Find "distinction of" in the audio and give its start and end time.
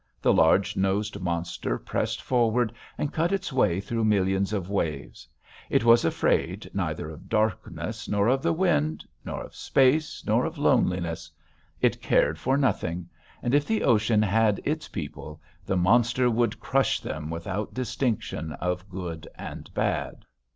17.75-18.89